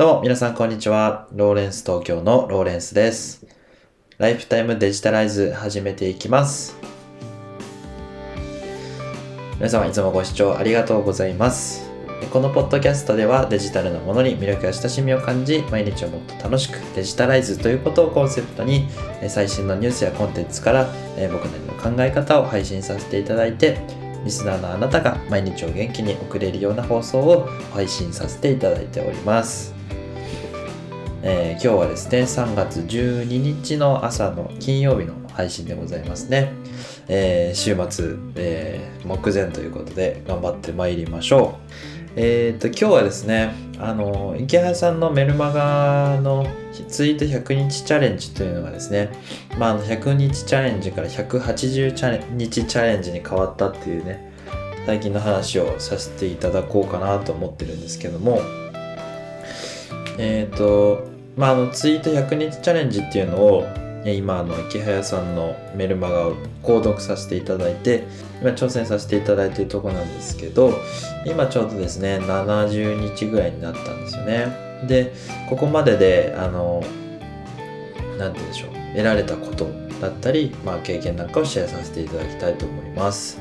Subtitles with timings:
[0.00, 1.28] どうも皆さんこんにちは。
[1.30, 3.46] ローレンス東京のローレンスです。
[4.16, 6.74] ライフタイムデジタライズ始めていきます。
[9.56, 11.86] 皆様いつもご視聴ありがとうございます。
[12.32, 18.88] このポッドキャストではデジタルなものに魅力や親しみを感じ、毎日をもっと楽しくデジタライズということをコンセプトに、
[19.20, 23.78] え最新のニュースやコンテンツからえ僕なりの考え方を配信させていただいて、
[24.24, 29.78] リスナーのあなたが毎日を元気に送れるような放送を配信させていただいております。
[31.22, 36.52] えー今日はですね、3月12日の朝の金曜日の配信でございますね。
[37.08, 41.70] えー週末、えー目前ということで頑張ってまいりましょう。
[42.16, 46.46] えっ、と、今日はですね、あの、池原さんのメルマガの
[46.88, 49.10] ツイート100日チャレンジというのがですね、
[49.58, 54.32] まあ、あの100日チャレンジから180チャ日チャレンジに変わったっていうね、
[54.86, 58.40] 最近の話をさせていただこうかなと思ってるんですけども、
[60.18, 63.66] えっ、と、まあ、あの、ツイート100日チャレンジっていうのを、
[64.04, 68.04] 今、あの、池早さんのメルマガを購読させていただいて、
[68.40, 70.72] 今挑戦させていただいているところなんですけど、
[71.26, 74.70] 今ちょうどですね、70日ぐらいになったんですよね。
[74.86, 75.12] で、
[75.48, 76.82] ここまでで、あの、
[78.18, 79.68] なんて言うんでしょう、得られたこと
[80.00, 83.38] だったり、まあ、経験なんかをシェアさせていただきたいと思います。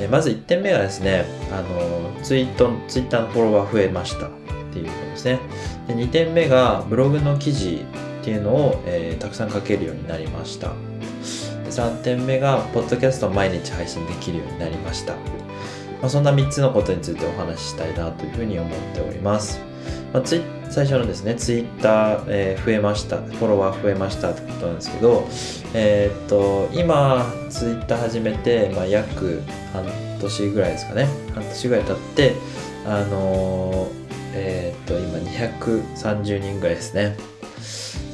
[0.00, 4.28] えまず1点目がですね、あの、ツイート、ツイッターのフォロワー増えました
[4.74, 5.38] っていうことですね。
[5.86, 7.86] で2点目が、ブログの記事
[8.22, 10.68] っていうのを、えーたくさん書けるようになりました。
[10.68, 10.74] で
[11.70, 15.12] 3点目が、ポッドキャストを毎日配信できるようになりました。
[15.12, 15.18] ま
[16.06, 19.60] あ、そんな3つのことについてお話ししたいなというふうに思っております。
[20.12, 25.28] まあ、最初のですね、ツイッター、えー増えました、フォロワー増えましたってことなんですけど、
[25.74, 29.84] えーっと、今、ツイッター始めて、まあ、約半
[30.20, 32.34] 年ぐらいですかね、半年ぐらい経って、
[32.86, 34.03] あのー
[34.34, 37.16] えーっと、今230人ぐらいですね。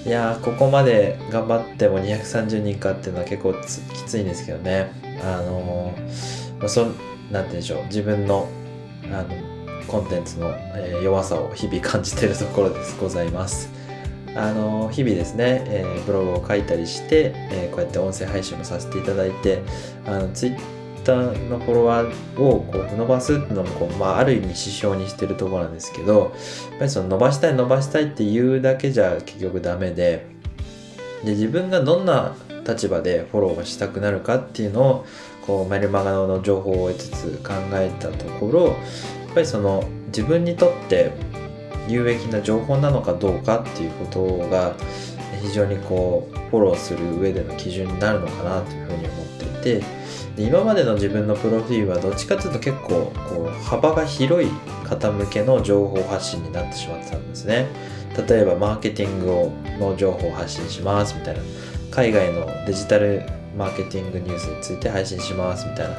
[0.07, 4.93] いや、ここまで頑張っても230人かっていうのは結構きついんですけどね。
[5.23, 6.98] あのー、そん、なんて
[7.33, 8.48] 言うんでしょう、自分の、
[9.13, 9.29] あの、
[9.86, 13.70] コンテンツの、えー弱さを日々感じてるところですございます。
[14.36, 19.63] あの日々ですね、えーブログを書いたりして、えーこうやって音声配信もさせていただいて
[20.07, 26.30] あのツイッターのフォロワーをこう伸ばすっていうのもこう、まあ、ある意味指標にしてるところなんですけどやっ
[26.78, 30.27] ぱりその伸ばしたい伸ばしたいって言うだけじゃ結局ダメで
[31.24, 32.34] で自分がどんな
[32.66, 35.06] 立場でフォローがしたくなるかっていうのを
[35.46, 41.12] こうメルマガの情報を得つつ考えたところやっぱりその自分にとって
[41.88, 44.74] 有益な情報なのかどうかっていうことが
[45.42, 49.27] 非常にこうフォローする上での基準になるのかなというふうに思っ
[49.62, 49.99] ていて
[50.40, 54.51] で今までの自分のプロフィールはどっちかというと結構こう幅が広い
[54.89, 57.67] 方向けの情報発信になってしまってたんですね。
[58.27, 61.42] 例えばマーケティングをの情報を発信しますみたいな。
[61.90, 63.23] 海外のデジタル
[63.58, 65.95] マーケティングニュースについて配信しますみたいな。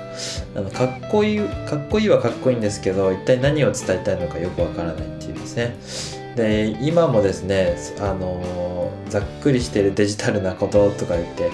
[0.55, 5.75] あのかっこいいかっこいいはかっこいいんですけど一体何を伝えたいのかよくわからないっていうですね。
[6.35, 11.51] で今もですねあのざっくりしてるデジタルなこととか言って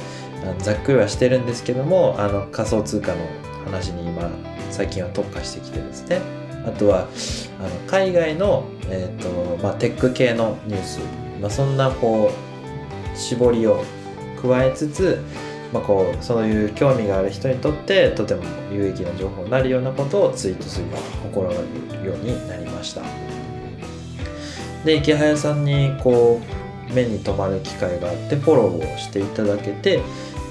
[0.60, 3.18] ざっくりはしてるんですけどもあの仮想通貨の
[3.66, 4.30] 話に今
[4.72, 6.22] 最近は特化してきてですね。
[6.66, 7.08] あとは
[7.60, 11.00] あの海外の、えーとまあ、テック系のニュース、
[11.40, 12.30] まあ、そんなこ
[13.14, 13.84] う絞りを
[14.42, 15.24] 加えつつ、
[15.72, 21.56] まあ、こうそういう興味がある人にとってとても有益な情報になるようなことをツイートするよう心が
[21.92, 23.02] けるようになりました。
[24.84, 26.42] で池早さんにこ
[26.90, 30.02] う目に留まる機会があってフォローをしていただけて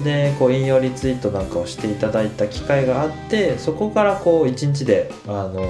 [0.03, 5.61] でこう引用リツイートなんかをしていただいた機会があってそこからこう1日であの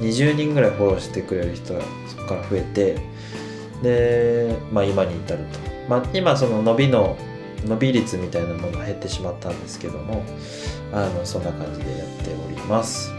[0.00, 2.98] 20人ぐらいフォローしてくれる人がそこから増えて
[3.82, 5.58] で、まあ、今に至ると、
[5.88, 7.16] まあ、今その伸びの
[7.66, 10.22] 伸び率みたいなものが減ってしまったんですけども
[10.92, 13.12] あのそんな感じでやっております。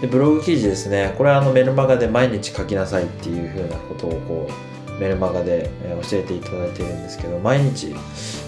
[0.00, 1.14] でブログ記事ですね。
[1.18, 4.48] これはあのメルマガで毎日書きなさいっていうふうなことをこ
[4.88, 5.70] うメルマガで
[6.10, 7.94] 教えていただいているんですけど毎日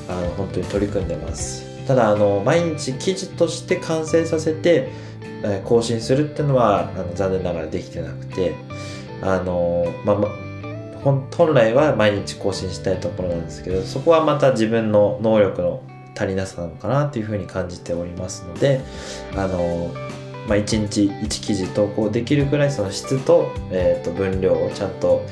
[0.09, 1.67] あの本当に取り組んでます。
[1.87, 4.91] ただあの毎日記事として完成させて、
[5.65, 8.55] 更新するっていうのはあの残念ながらできてなくて
[9.23, 10.29] あのまあま
[11.03, 15.83] 本来は毎日更新したいところなんですけどそこはまた自分の能力の
[16.17, 18.81] 足りなさなのかなというふうに感じておりますので
[19.35, 19.91] あの、
[20.47, 25.27] まあ、1日1記事投稿できるぐらいその質と,、えーと分量をちゃんと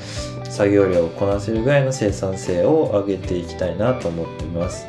[0.50, 4.86] 作業量をこなせるぐらいの生産性を上げていきたいなと思っています。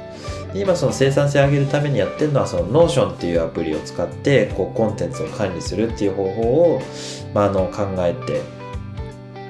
[0.53, 6.41] で今その生産性を上げるためにやってるのはその Notion っていうアプリを使ってこうコンテンツを管理するっていう方法
[6.75, 6.81] を、
[7.33, 8.41] まあ、あの考えて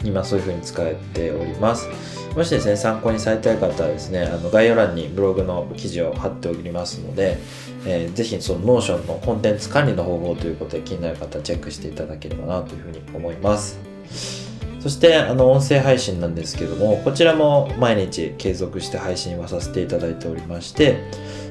[0.04, 1.88] 今そういう風に使っております
[2.36, 7.38] もしですね参考にされたい方はですねあの概要欄にブログの記事を貼っておりますので、
[7.86, 14.51] えー、ぜひその Notion のコンテンツ管理の方法ということで気になる方はチェックしていただければなというふうに思います
[14.82, 20.98] そしてあの音声配信なんですけどもこちらも毎日継続して配信はさせていただいておりまして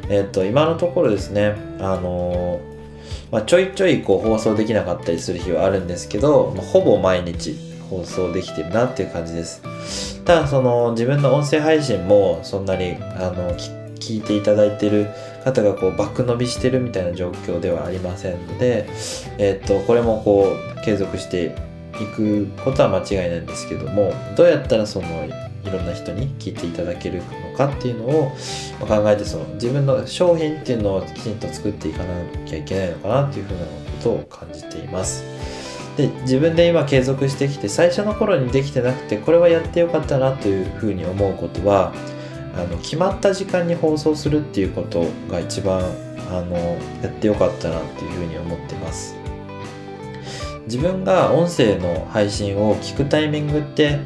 [0.09, 2.61] えっ、と今のところですねあの
[3.31, 7.56] まあ、ちょいちょいこう放送できなかったりする日はあるんですけど、まあ、ほぼ毎日
[7.88, 10.23] 放送できてるなっていう感じです。
[10.25, 15.09] ただその自分の音声配信もそんなにあの聞いていただいてる
[15.44, 18.88] 方がこうバック伸びしてるみたいな状況ではありませんので、
[19.38, 21.55] えっとこれもこう継続して
[22.00, 28.31] いくことは間違いないんですけどもどうやったらそのいろんな人に聞いていただけるのかっていうのを
[28.81, 33.67] 考えてその自分の商品っていうのをきちんと作っていかなきゃいけないのかなっていうふうなこ
[34.02, 35.25] とを感じています。
[35.97, 41.93] で自分で今継続してきて最初の頃にできてなくてこれはやってよかったなというふうに思うことは
[42.56, 45.81] あの決まった時間に放送するっていうことが一番
[46.31, 46.56] あの
[47.03, 49.19] やってよかったなっていうふうに思ってます
[50.70, 53.99] 自分が音声の配信を聞くタイミングって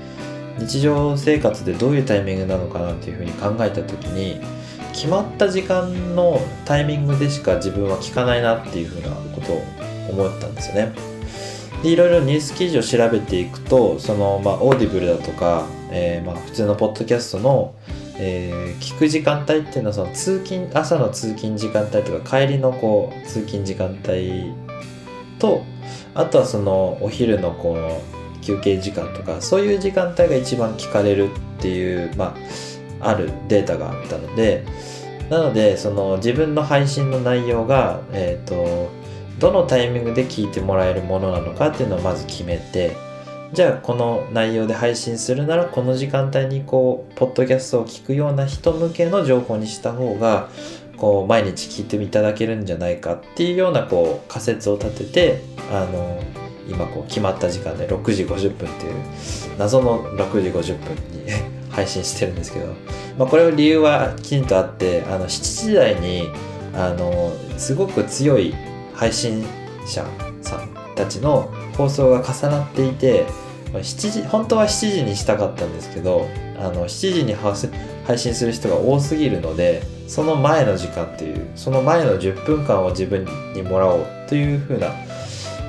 [0.58, 4.40] 日常生活でどういうタイミングなのかなっていうふうに考えた時に
[4.94, 9.62] 決まった時間のタイミングでしか自分は聞かないなっていうふうなことを
[10.08, 10.94] 思ったんですよね。
[11.82, 17.74] でいろいろニュース記事を調べていくとその、まあ、オーディブルだとか、えー、まあ、普通のポッドキャストの、
[18.16, 24.54] えー、聞く時間帯っていうのはその通勤朝の通勤時間帯とか帰りのこう通勤時間帯
[25.38, 25.62] と
[26.14, 32.36] あとはそのお昼のこう休憩時間とかそういう時間帯が一番聞かれるっていう、ま
[33.00, 34.64] あ、あるデータがあったので
[35.30, 38.90] なのでその自分の配信の内容が、えーと、
[39.38, 42.96] どのタイミングで聞いてもらえるものなのかっていうのをまず決めて
[43.54, 50.48] じゃあこの内容で配信するならこの時間帯にこうポッドキャストを聞くような人向けの情報にした方が
[51.04, 56.18] こう毎日聞いていただけるんじゃないかっていうようなこう仮説を立ててあの
[56.66, 58.94] 今こう決まった時間で6時50分っていう
[59.58, 61.30] 謎の6時50分に
[61.68, 62.68] 配信してるんですけど、
[63.18, 66.30] まあ、これを理由はきちんとあってあの7時台に
[66.72, 68.54] あのすごく強い
[68.94, 69.44] 配信
[69.86, 70.06] 者
[70.40, 73.26] さんたちの放送が重なっていて
[73.74, 76.26] 7時本当は7時にしたかったんですけど
[76.58, 77.34] あの7時に
[78.06, 84.88] 配信する人が多すぎるのでその前の時間っていうその前の10分間を自分にもらおうというふうな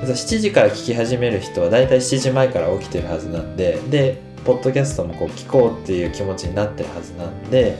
[0.02, 7.76] 7時から聞き始める人はだいたい7時前から起きてるはずなんででポッドキャストもこう聞こうっていう気持ちになってるはずなんで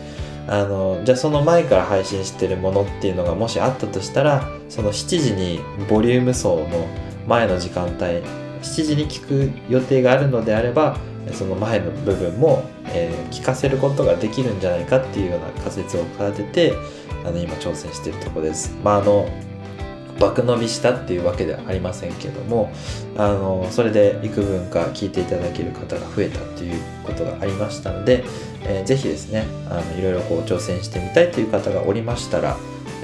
[0.49, 6.89] あのじゃあその前から配信してるものっていうのがもしあったとしたらその7時にボリューム層の
[7.27, 10.99] 前の時間帯7時に聞く予定があるのであれば
[11.33, 16.75] その前の部分も、えー、聞かせることができるんじゃないかっていうような仮説を立てて
[17.25, 18.77] あの今挑戦しているところです。
[18.83, 19.29] まああの
[20.19, 22.73] 爆伸びしたっていうわけではありませんけども
[23.19, 28.25] あのそれで幾分か聞いていただける方が増えたっていうことがありましたので、
[28.63, 32.57] えー、ぜひですねあのいろいろこう挑戦してみたいという方がおりましたら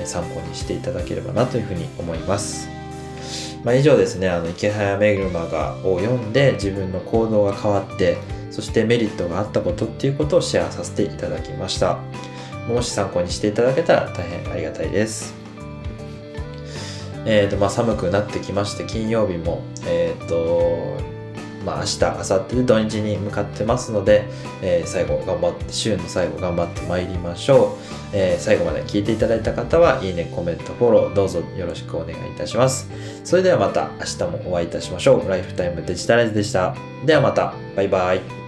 [0.07, 2.69] 参考にしていただければなというふうに思います。
[3.65, 8.19] まあ、以上ですね、あの池早めぐまがを読んで自分の行動が変わって、
[8.53, 11.99] そしてメリットがあったことっていうことをシェアさせていただきました。
[12.69, 15.35] もし参考にしていただけたら大変ありがたいです。
[17.25, 21.01] えーとまあ、寒くなってきまして金曜日も、えーと
[21.65, 24.25] まあ、明日明後日で土日に向かってますので、
[24.61, 27.79] えー、最後頑張って週の最後頑張ってまいりましょ
[28.13, 32.91] う、えー、最後まで聞いていただいた方はいいねコメントフォローどうぞよろしくお願いいたします。
[33.23, 35.29] それではまた明日もお会いいたしましょう。
[35.29, 36.75] ライフタイムデジタライズでした。
[37.07, 37.55] ではまた。
[37.77, 38.42] バイバイ。